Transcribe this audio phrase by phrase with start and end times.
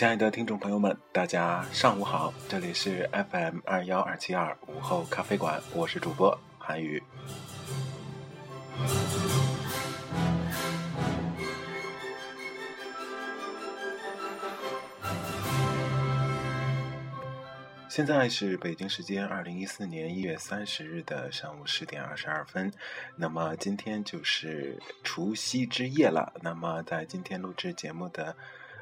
[0.00, 7.02] 亲爱的听众朋友们，大家上午好，这里是 FM 二幺二七二午后咖啡馆，我是主播韩宇。
[17.90, 22.72] 现在是北京时间二零一四年一月三十日的上午十点二十二分，
[23.16, 26.32] 那么今天就是除夕之夜了。
[26.40, 28.34] 那么在今天录制节目的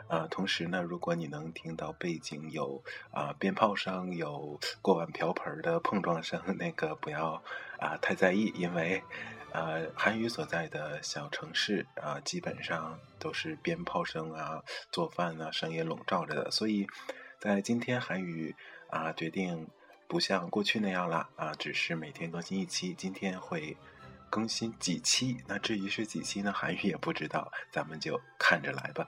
[0.08, 7.42] 呃同时呢，如果你能听到背景有啊鞭炮声、有锅碗瓢盆的碰撞声， 那个不要
[7.78, 9.02] 啊太在意，因为
[9.52, 16.86] 呃韩语所在的小城市啊基本上都是鞭炮声啊、做饭啊声音笼罩着的，所以
[17.38, 18.54] 在今天韩语。
[18.90, 19.68] 啊，决定
[20.06, 22.94] 不像过去那样了啊，只是每天更新一期。
[22.94, 23.76] 今天会
[24.30, 25.36] 更新几期？
[25.46, 26.50] 那至于是几期呢？
[26.50, 29.06] 韩语也不知道，咱们就看着来吧。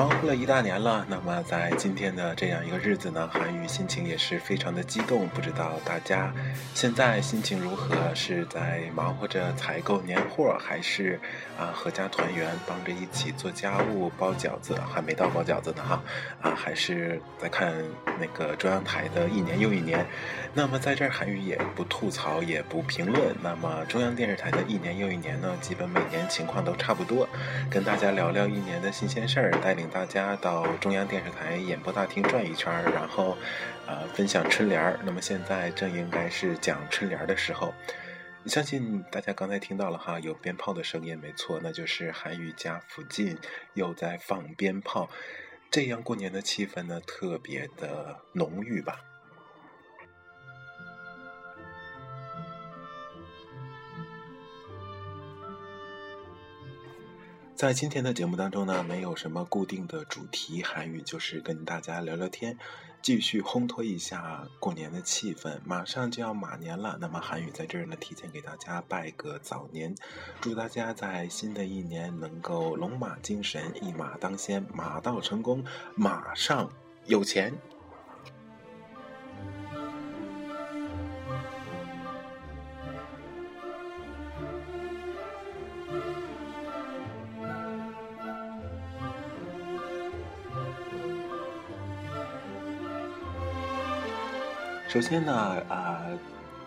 [0.00, 5.28] 忙活了一大年了，那么在今天的这样一个日子呢，韩宇心情也是非常的激动。
[5.28, 6.32] 不知道大家
[6.74, 7.94] 现在心情如何？
[8.14, 11.20] 是在忙活着采购年货，还是
[11.58, 14.74] 啊合家团圆，帮着一起做家务、包饺子？
[14.90, 16.02] 还没到包饺子呢哈，
[16.40, 17.70] 啊还是在看
[18.18, 20.06] 那个中央台的一年又一年。
[20.54, 23.36] 那么在这儿，韩宇也不吐槽，也不评论。
[23.42, 27.28] 那么中央电视台的一年又一年呢，基本每年情况都差不多，
[27.68, 33.36] 跟大家聊聊一年的新鲜事儿，带领大家到中央电视台演播大厅转一圈，然后，
[33.86, 34.98] 呃，分享春联儿。
[35.04, 37.74] 那么现在正应该是讲春联儿的时候，
[38.46, 43.36] 相信大家刚才听到了哈，有鞭炮的声音，没错，那就是韩宇家附近
[43.74, 45.10] 又在放鞭炮，
[45.70, 49.00] 这样过年的气氛呢，特别的浓郁吧。
[57.60, 62.56] 在今天的节目当中呢，没有什么固定的主题，韩语就是跟大家聊聊天，
[63.02, 65.58] 继续烘托一下过年的气氛。
[65.62, 69.94] 马上就要马年了，那么韩语在这儿呢，提前给大家拜个早年，
[70.40, 75.62] 祝大家在新的一年能够龙马精神，一马当先，马到成功，
[75.94, 76.72] 马上
[77.04, 77.52] 有钱。
[94.90, 96.04] 首先呢，啊，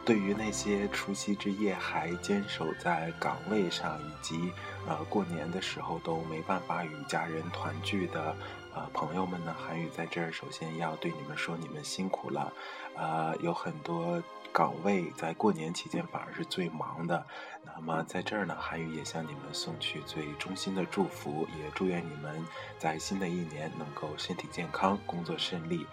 [0.05, 4.53] 对于那些除夕之夜还坚守在岗位上，以及
[4.87, 8.33] 呃过年的时候都没办法与家人团聚的
[8.73, 12.53] 呃朋友们呢，韩宇在这儿首先要对你们说，你们辛苦了，
[12.95, 14.23] 呃，有很多
[14.53, 17.25] 岗位在过年期间反而是最忙的。
[17.65, 22.41] 那么在这儿呢，韩宇也向你们送去最衷心的祝福，也祝愿你们
[22.79, 25.85] 在新的一年能够身体健康，工作顺利。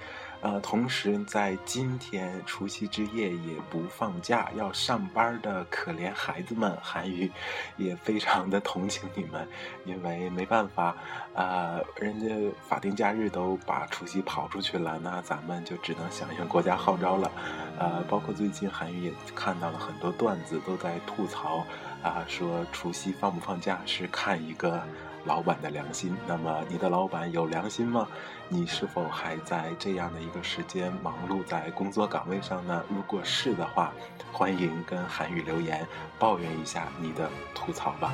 [0.43, 7.31] 呃，同时在今天除夕之夜也不放假要上班的可怜孩子们，韩语
[7.77, 9.47] 也非常的同情你们，
[9.85, 10.97] 因为没办法，
[11.35, 17.31] 呃，人家法定假日都把除夕跑出去了，那咱们就只能响应国家号召了。
[17.79, 21.67] 呃，包括最近韩语也看到了很多段子，都在吐槽，
[22.03, 24.83] 啊，说除夕放不放假是看一个。
[25.25, 28.07] 老板的良心，那么你的老板有良心吗？
[28.49, 32.83] 你是否还在这样的一个时间忙碌在工作岗位上呢？
[32.89, 33.93] 如果是的话，
[34.33, 35.87] 欢迎跟韩语留言
[36.19, 38.13] 抱怨一下你的吐槽吧。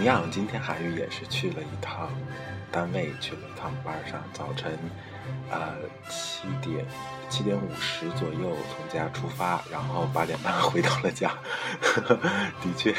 [0.00, 2.08] 同样，今天韩宇也是去了一趟。
[2.72, 4.72] 单位去了趟班上，早晨，
[5.50, 5.74] 呃，
[6.08, 6.86] 七点
[7.28, 11.34] 七点五十左右从家出发，然后八点半回到了家。
[12.62, 12.94] 的确，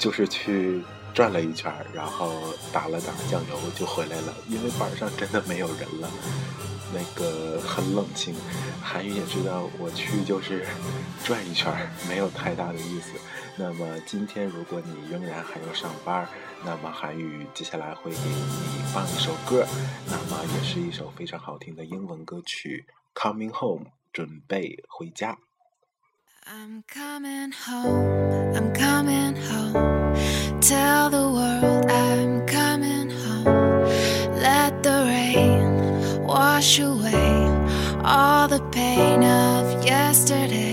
[0.00, 0.82] 就是去
[1.14, 2.32] 转了一圈，然后
[2.72, 4.34] 打了打酱油就回来了。
[4.48, 6.10] 因为班上真的没有人了，
[6.92, 8.34] 那个很冷清。
[8.82, 10.66] 韩宇也知道我去就是
[11.22, 11.72] 转一圈，
[12.08, 13.12] 没有太大的意思。
[13.58, 16.28] 那么今天如果你仍然还要上班，
[16.64, 19.66] 那么韩语接下来会给你放一首歌，
[20.10, 22.84] 那么也是一首非常好听的英文歌曲
[23.18, 25.38] 《Coming Home》，准备回家。
[26.44, 30.14] I'm coming home, I'm coming home.
[30.60, 33.86] Tell the world I'm coming home.
[34.38, 37.48] Let the rain wash away
[38.04, 40.65] all the pain of yesterday.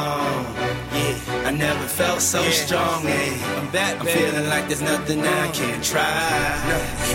[0.00, 3.04] Yeah, I never felt so strong.
[3.04, 4.00] Yeah, I'm back.
[4.00, 6.08] I'm feeling like there's nothing I can't try.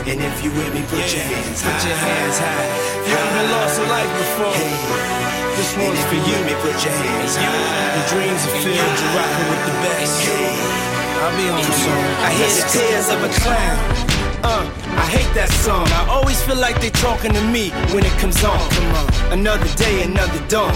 [0.06, 1.74] And if you with me, put your hands high.
[1.74, 2.70] Put your hands high.
[3.08, 4.60] You haven't lost a life before.
[5.58, 6.38] This one's for you.
[6.46, 7.96] Me, put your hands high.
[7.96, 8.98] Your dreams are filled.
[9.02, 10.16] You're rocking with the best.
[11.26, 12.06] I'll be on soon.
[12.22, 13.78] I hear the tears of a clown.
[14.46, 14.62] Uh,
[14.94, 15.88] I hate that song.
[15.90, 18.60] I always feel like they talking to me when it comes on.
[18.70, 19.08] Come on.
[19.40, 20.76] Another day, another dawn.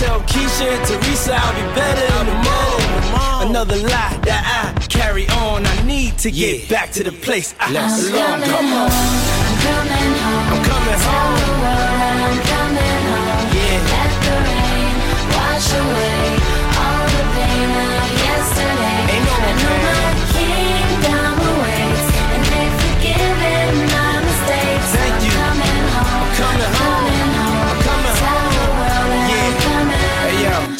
[0.00, 3.50] Tell Keisha and Teresa I'll be better in the morning.
[3.50, 5.66] Another lie that I carry on.
[5.66, 8.42] I need to get back to the place I belong.
[8.42, 8.90] Come on.
[8.90, 10.52] I'm coming home.
[10.52, 12.03] I'm coming home.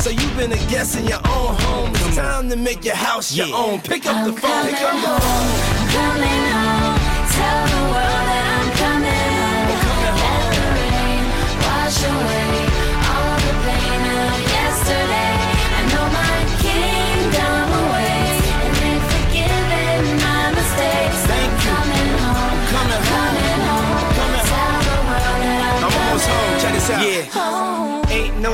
[0.00, 1.90] So you've been a guest in your own home.
[1.94, 3.80] It's time to make your house your own.
[3.80, 5.20] Pick up the I'm phone, coming come on.
[5.20, 6.98] home, I'm coming home.
[7.36, 8.09] Tell the world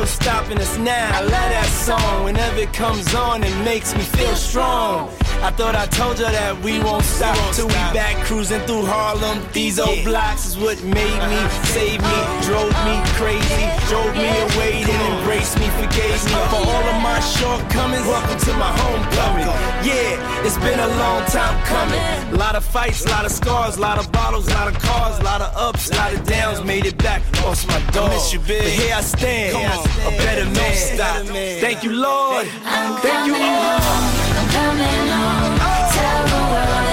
[0.06, 1.18] Stopping us now.
[1.18, 2.24] I love that song.
[2.24, 5.10] Whenever it comes on, it makes me feel strong.
[5.46, 9.38] I thought I told you that we won't stop till we back cruising through Harlem.
[9.52, 11.40] These old blocks is what made me,
[11.70, 16.86] saved me, drove me crazy, drove me away, then embraced me, forgave me for all
[16.90, 18.02] of my shortcomings.
[18.10, 19.46] Welcome to my homecoming.
[19.86, 22.02] Yeah, it's been a long time coming.
[22.34, 24.74] A lot of fights, a lot of scars, a lot of bottles, a lot of
[24.82, 26.64] cars, a lot of ups, a lot of downs.
[26.64, 28.10] Made it back, lost my dog.
[28.10, 28.66] Miss you, big.
[28.66, 30.74] But here I stand, a better man.
[30.74, 31.26] Stop.
[31.62, 32.48] Thank you, Lord.
[32.98, 33.86] Thank you home.
[34.38, 35.35] I'm coming home.
[35.36, 36.85] Tell the world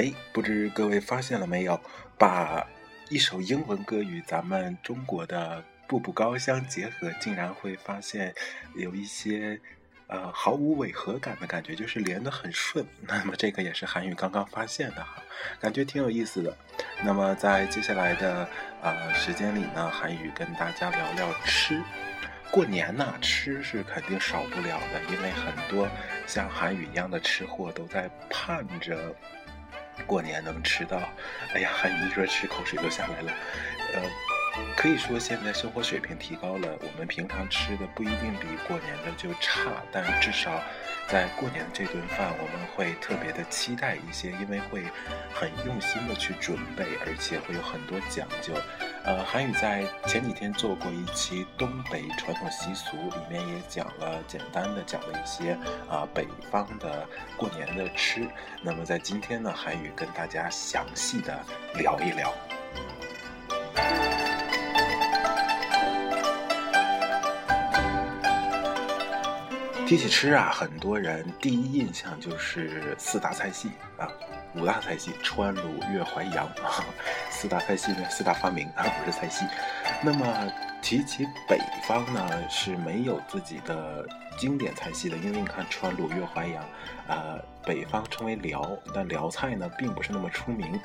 [0.00, 1.78] 哎，不知各位发现了没有，
[2.16, 2.66] 把
[3.10, 8.34] 一首英文歌与咱们中国的步步高相结合，竟然会发现
[8.74, 9.60] 有一些
[10.06, 12.82] 呃毫无违和感的感觉，就是连得很顺。
[13.02, 15.22] 那么这个也是韩语刚刚发现的哈，
[15.60, 16.56] 感觉挺有意思的。
[17.02, 18.48] 那么在接下来的
[18.80, 21.78] 呃时间里呢，韩语跟大家聊聊吃。
[22.50, 25.86] 过年呐，吃是肯定少不了的，因为很多
[26.26, 29.14] 像韩语一样的吃货都在盼着
[30.06, 31.00] 过年能吃到。
[31.54, 33.32] 哎呀，你一说吃，口水都下来了。
[33.94, 34.02] 呃，
[34.76, 40.62] 可以说现在生活水平提高了，我们平常吃的不一定比过年的就差，但至少
[41.08, 44.84] 在过年这顿饭，我们会特别的期待一些，因为会
[45.34, 48.54] 很用心的去准备，而且会有很多讲究。
[49.02, 55.56] 呃，韩宇在前几天做过一期东北传统习俗，里面也讲了简单的讲了一些
[55.88, 58.28] 啊、北方的过年的吃。
[58.62, 61.38] 那么在今天呢，韩宇跟大家详细的
[61.74, 62.32] 聊一聊。
[69.90, 74.06] 提起吃啊，很多人第一印象就是四大菜系啊，
[74.54, 76.86] 五大菜系：川鲁粤淮扬啊。
[77.28, 79.44] 四大菜系呢，四大发明啊，不是菜系。
[80.00, 80.24] 那么
[80.80, 84.06] 提起北方呢，是没有自己的
[84.38, 86.64] 经典菜系的，因为你看川鲁粤淮扬，
[87.08, 90.80] 呃，北方称为辽，但辽菜呢并不是那么出名。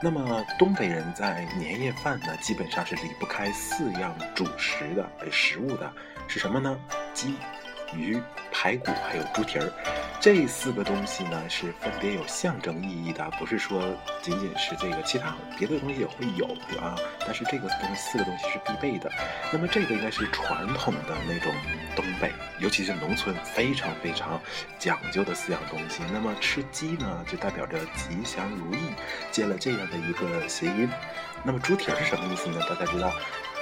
[0.00, 5.92] 那么东北人在年夜饭呢，基本上是离不开四样主食的呃食物的，
[6.26, 6.74] 是什么呢？
[7.12, 7.34] 鸡、
[7.94, 9.72] 鱼、排骨还有猪蹄儿。
[10.18, 16.46] 这四个东西呢是分别有象征意义的，不是说仅仅是这个，其他别的东西也会有
[16.80, 16.96] 啊。
[17.20, 19.10] 但是这个东西四个东西是必备的。
[19.52, 21.52] 那么这个应该是传统的那种
[21.94, 24.40] 东北，尤其是农村非常非常
[24.78, 26.02] 讲究的四样东西。
[26.12, 28.78] 那么吃鸡呢，就代表着吉祥如意，
[29.30, 30.88] 接了这样的一个谐音。
[31.44, 32.58] 那么猪蹄儿是什么意思呢？
[32.68, 33.12] 大家知道，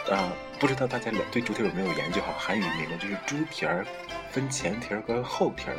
[0.09, 2.21] 呃，不知道大家对猪蹄有没有研究？
[2.21, 3.87] 哈，韩语名呢就是猪蹄儿，
[4.31, 5.77] 分前蹄儿跟后蹄儿。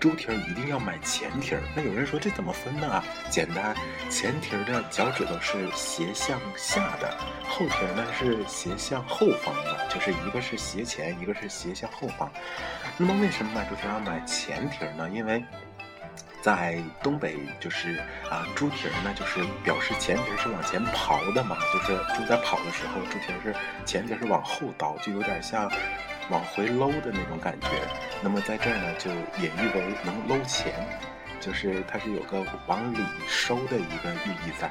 [0.00, 1.62] 猪蹄儿一定要买前蹄儿。
[1.74, 3.02] 那有人说这怎么分呢？
[3.30, 3.74] 简单，
[4.08, 7.16] 前蹄儿的脚趾头是斜向下的，
[7.48, 12.30] 后蹄儿呢是斜向后方的，就是一个是斜前，一个是斜向后方。
[12.96, 15.08] 那么为什么买猪蹄儿要买前蹄儿呢？
[15.10, 15.42] 因为
[16.40, 17.96] 在东北就是
[18.30, 23.54] 啊，猪蹄儿呢就是表示前蹄是往前刨的嘛，就是猪在跑的时候，猪蹄儿是
[23.84, 25.70] 前蹄是往后倒，就有点像
[26.30, 27.68] 往回搂的那种感觉。
[28.22, 29.10] 那么在这儿呢，就
[29.42, 30.72] 隐喻为能搂钱，
[31.40, 34.70] 就是它是有个往里收的一个寓意在。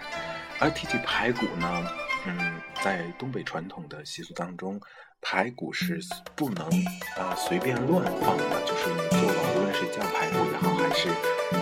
[0.60, 1.88] 而提起排骨呢，
[2.28, 4.80] 嗯，在东北传统的习俗当中，
[5.22, 6.00] 排骨是
[6.36, 6.68] 不能
[7.16, 11.08] 呃随便乱放的，就是你做了无论是酱排骨也好，还是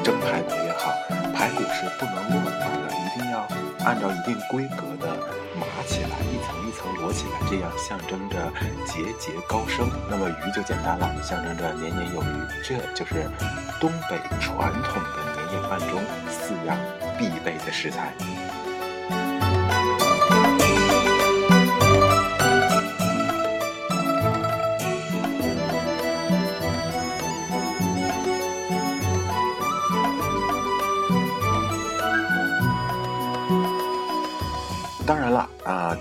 [0.04, 0.92] 蒸排骨也好，
[1.34, 3.48] 排骨是不能乱放的，一定要
[3.86, 5.16] 按照一定规格的
[5.56, 8.52] 码起来，一层一层摞起来，这样象征着
[8.86, 9.88] 节节高升。
[10.10, 13.30] 那么鱼就简单了，象征着年年有余，这就是
[13.80, 16.76] 东北传统的年夜饭中四样
[17.20, 18.12] 必备的食材。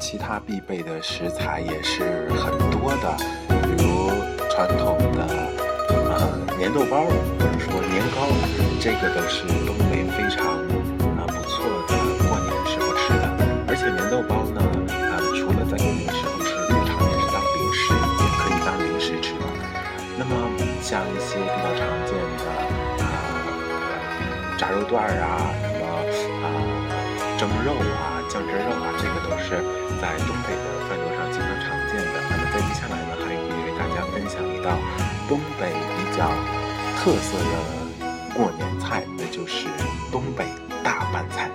[0.00, 3.16] 其他必备的食材也是很多的，
[3.48, 4.10] 比如
[4.50, 5.26] 传统的
[5.88, 8.28] 呃粘豆包或者说年糕，
[8.80, 10.58] 这个都是东北非常
[11.16, 11.94] 啊不错的
[12.28, 13.24] 过年时候吃的。
[13.66, 14.60] 而且粘豆包呢，
[14.90, 19.42] 啊除了在过年时候吃，日常也是当零食，也可以当零食吃的。
[20.18, 20.30] 那么
[20.82, 22.44] 像一些比较常见的
[23.02, 23.06] 啊
[24.58, 25.48] 炸肉段儿啊，
[26.12, 26.46] 什么啊
[27.38, 28.23] 蒸肉啊。
[28.34, 29.62] 酱汁肉啊，这个都是
[30.02, 32.18] 在东北的饭桌上经常常见的。
[32.28, 34.76] 那么在接下来呢，还会为大家分享一道
[35.28, 36.28] 东北比较
[36.98, 39.68] 特色的过年菜，那就是
[40.10, 40.46] 东北
[40.82, 41.48] 大拌菜。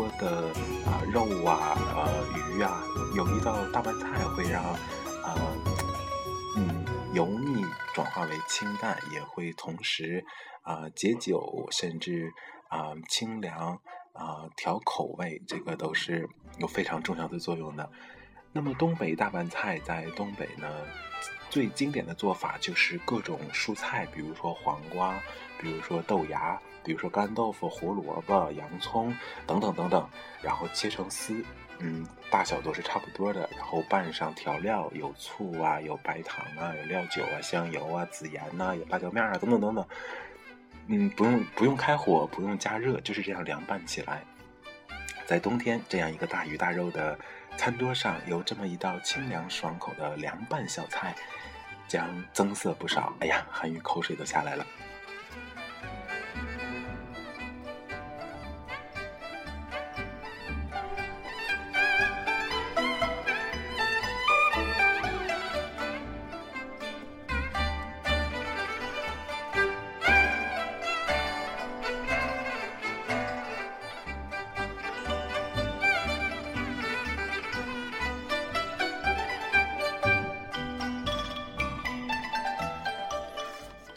[0.00, 0.48] 多的
[0.86, 2.82] 啊、肉啊、呃鱼啊，
[3.14, 5.36] 有一道大拌菜会让呃
[6.56, 10.24] 嗯油腻转化为清淡，也会同时
[10.62, 12.32] 啊、解酒，甚至
[12.70, 13.78] 啊、清凉
[14.14, 16.26] 啊、调口味，这个都是
[16.58, 17.90] 有非常重要的作用的。
[18.52, 20.66] 那么东北大拌菜在东北呢，
[21.50, 25.20] 最经典的做法就是各种蔬菜，比如说黄瓜，
[25.60, 29.14] 比如说豆芽，比如说干豆腐、胡萝卜、洋葱
[29.46, 30.08] 等等等等，
[30.42, 31.44] 然后切成丝，
[31.78, 39.86] 嗯，大小都是差不多的，然后拌上调料，有醋啊，有白糖啊，有料酒啊，香油啊，孜然呐、有辣椒面啊，等等等等，
[40.88, 44.22] 嗯，不用不用开火，不用加热，就是这样凉拌起来。
[45.26, 47.16] 在冬天这样一个大鱼大肉的
[47.56, 51.14] 餐桌上，有这么一道清凉爽口的凉拌小菜，
[51.86, 53.12] 将增色不少。
[53.20, 54.66] 哎呀，韩语口水都下来了。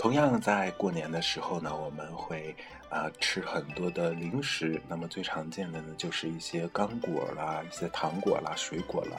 [0.03, 2.53] 同样在过年的时候呢，我们会
[2.89, 4.81] 啊、吃很多的零食。
[4.85, 9.17] 那么最常见的呢，就是一些干果啦、一些糖果啦、水果啦。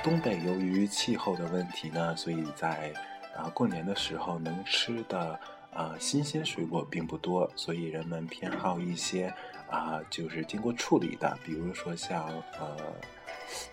[0.00, 2.94] 东北由于气候的问题呢，所以在
[3.36, 5.36] 啊过年的时候能吃的
[5.74, 9.26] 啊新鲜水果并不多，所以人们偏好一些
[9.68, 12.28] 啊就是经过处理的，比如说像
[12.60, 12.76] 呃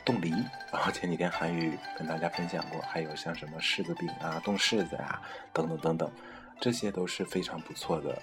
[0.03, 0.31] 冻梨，
[0.73, 5.21] 然后前几天韩语跟大家分享过，还有像什么柿子饼啊、冻柿子啊、
[5.53, 6.11] 等等等等，
[6.59, 8.21] 这些都是非常不错的。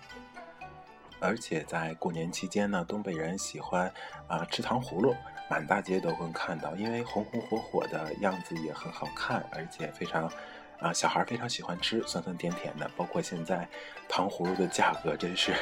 [1.19, 3.91] 而且在过年期间呢，东北人喜欢
[4.29, 5.17] 啊、吃糖葫芦，
[5.49, 10.31] 满大街都会看到，因为红红火火的样子也很好看，而且非常
[10.79, 12.89] 啊、小孩非常喜欢吃，酸酸甜甜的。
[12.97, 13.67] 包括现在
[14.07, 15.55] 糖葫芦的价格真是，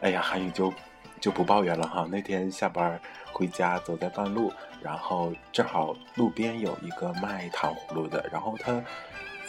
[0.00, 0.72] 哎呀，韩语就
[1.20, 2.06] 就不抱怨了哈。
[2.08, 2.98] 那天下班
[3.32, 8.80] 回家，走在半路，然后正好路边有一个卖糖葫芦的，然后他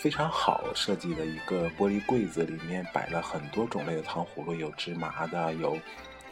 [0.03, 5.77] 非常好设计的一个玻璃柜子，里面摆了很多种类的糖葫芦，有芝麻的，有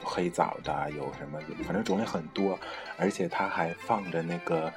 [0.04, 2.60] 黑枣的，有什么，反正种类很多，
[2.98, 4.70] 而且它还放着那个。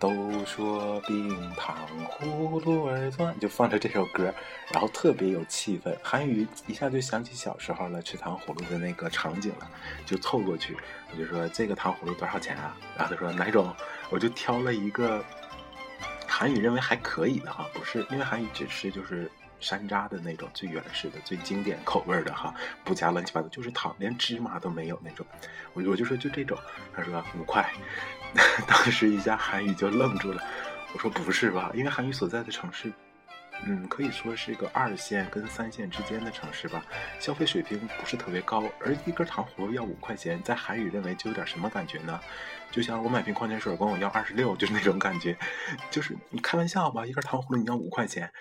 [0.00, 1.76] 都说冰糖
[2.08, 4.32] 葫芦儿酸，就放着这首歌，
[4.72, 5.94] 然后特别有气氛。
[6.02, 9.70] 韩语一下就想起小时候了，吃糖葫芦的那个场景了，
[10.06, 10.74] 就凑过去，
[11.12, 12.74] 我就说这个糖葫芦多少钱啊？
[12.96, 13.76] 然后他说哪种？
[14.08, 15.22] 我就挑了一个
[16.40, 19.30] 韩语认为还可以的哈，不是因为韩语只吃就是
[19.60, 25.26] 山楂的那种最原始的、最经典口味的哈，不加乱七八糟，就是糖，连芝麻都没有那种。
[25.74, 26.56] 我我就说就这种，
[26.96, 27.70] 他说五块，
[28.66, 30.42] 当时一下韩语就愣住了。
[30.94, 31.70] 我说不是吧？
[31.74, 32.90] 因为韩语所在的城市，
[33.66, 36.84] 嗯，可以说是一个二线跟三线之间的城市吧，
[37.18, 42.18] 消费水平不是特别高，而一根糖葫芦要五块钱，在韩语认为就有点什么感觉呢？
[42.70, 45.36] 就像我买瓶矿泉水管我要二十六，就是那种感觉，
[45.90, 48.32] 就是你开玩笑吧，一根糖葫芦你要五块钱，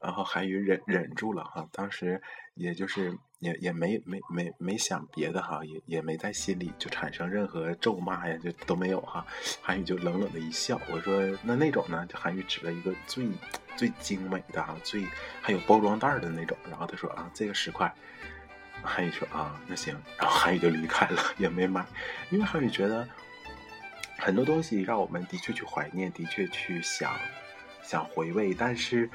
[0.00, 2.20] 然后韩语忍忍住了哈，当时
[2.54, 9.26] 也就是也也没没没没想别的哈，也也没在心里就产生任何咒骂呀，就都没有哈，
[9.62, 13.28] 韩语就冷冷的一笑，我说那那种呢，就韩语指了一个最
[13.76, 15.04] 最精美的哈，最
[15.40, 17.92] 还有包装袋的那种，然后他说啊这个十块。
[18.82, 21.84] 韩语说啊，那行，然后韩语就离开了，也没买，
[22.30, 23.08] 因为韩语觉得
[24.18, 27.18] 很多东西让我们的确去怀念，的确去想
[27.82, 29.10] 想回味，但是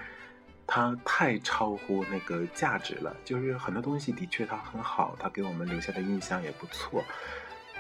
[0.65, 3.15] 它太超乎那个价值了。
[3.26, 7.04] 就是很多东西的确它很好，它给我们留下的印象也不错，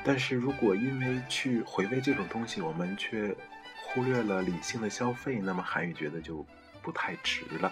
[0.03, 3.35] 但是如果因为去回味这种东西，我们却
[3.83, 6.45] 忽略了理性的消费，那么韩语觉得就
[6.81, 7.71] 不太值了。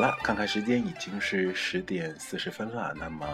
[0.00, 2.94] 好了，看看时间已经是十点四十分了。
[2.96, 3.26] 那么，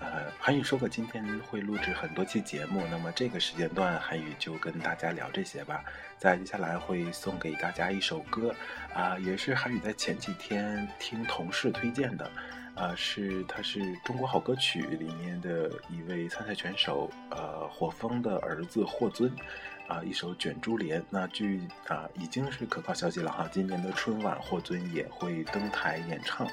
[0.00, 5.82] 呃，韩语说过今天会录制很多期节目，那么这个时间段韩语就跟大家聊这些吧。
[6.18, 8.54] 在接下来会送给大家一首歌，
[8.92, 12.30] 啊、也是韩语在前几天听同事推荐的，
[12.74, 19.34] 呃，是他是中国好歌曲里面的一位参赛选手，呃，火风的儿子霍尊。
[19.86, 21.00] 啊，一首《卷珠帘》。
[21.10, 26.46] 那据啊已经是可靠消息了哈，今年的春晚霍尊也会登台演唱，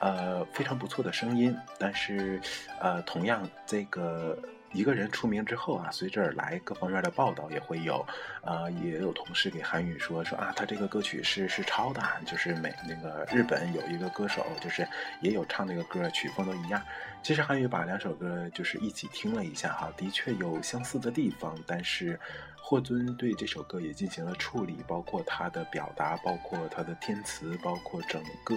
[0.00, 1.56] 呃，非常不错的声音。
[1.78, 2.40] 但是，
[2.80, 4.36] 呃，同样这个
[4.72, 8.06] 一个人出名之后啊，随之而来各方面的报道也会有，
[8.42, 14.86] 呃，也有同事给韩语说说啊，他这个歌曲是是抄的，就是美那个日本有一个歌手，就是
[15.20, 16.82] 也有唱那个歌，曲风都一样。
[17.22, 22.18] 其实韩语把两首歌就是一起听了一下哈，的确有相似的地方，但是
[22.60, 28.54] 霍尊对这首歌也进行了处理，包括他的表达，包括他的填词，包括整个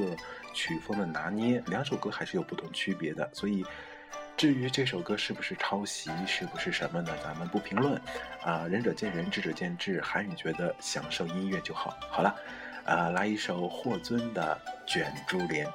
[0.54, 3.28] 曲风的拿捏，两首歌还是有不同区别的。
[3.34, 3.66] 所以，
[4.38, 7.12] 至于这首歌是不是抄袭，是不是什么呢？
[7.24, 8.02] 咱们不评论，
[8.42, 10.02] 啊、仁者见仁，智者见智。
[10.02, 11.96] 韩语觉得享受音乐就好。
[12.10, 12.36] 好了，
[12.84, 14.60] 啊、来一首霍尊的
[14.92, 15.68] 《卷珠帘》。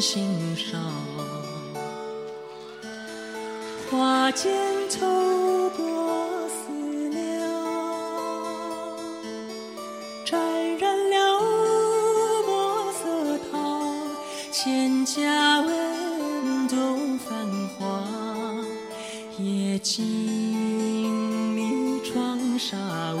[0.00, 0.80] 心上，
[3.90, 4.52] 花间
[4.90, 7.48] 透过思量，
[10.24, 10.40] 沾
[10.78, 11.40] 染了
[12.46, 13.54] 墨色烫，
[14.50, 17.46] 千家文动繁
[17.78, 18.04] 华，
[19.38, 20.04] 夜静
[21.54, 22.76] 谧窗纱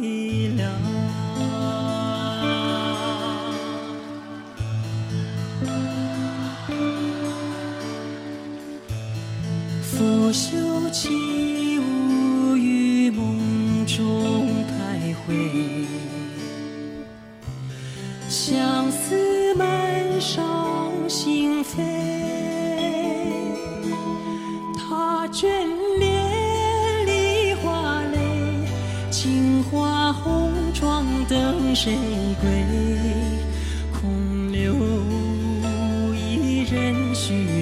[0.00, 0.70] 微亮。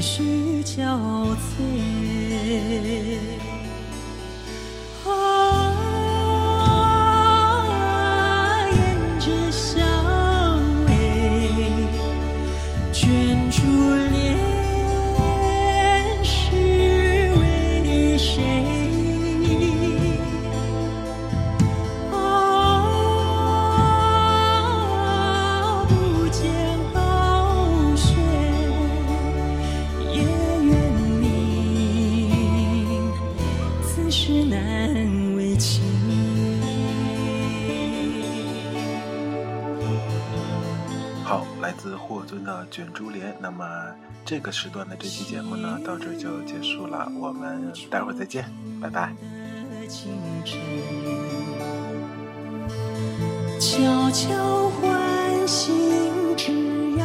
[0.07, 1.57] 须憔悴。
[41.27, 43.33] 好，来自霍尊的《卷珠帘》。
[43.41, 43.67] 那么
[44.25, 48.49] 这个时段的这期节目呢，到这就结束了，我们待会儿再见，
[48.81, 49.12] 拜拜。
[49.89, 50.61] 清晨，
[53.59, 55.75] 悄悄唤醒
[56.37, 56.53] 枝
[56.97, 57.05] 桠，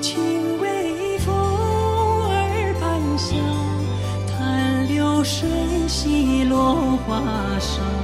[0.00, 3.36] 轻微风儿伴响，
[4.26, 5.50] 叹流水
[5.86, 7.20] 洗落花
[7.60, 7.99] 裳。